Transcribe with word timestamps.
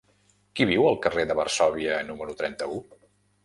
Qui 0.59 0.65
viu 0.69 0.87
al 0.93 0.97
carrer 1.03 1.27
de 1.33 1.37
Varsòvia 1.41 2.01
número 2.11 2.41
trenta-u? 2.43 2.85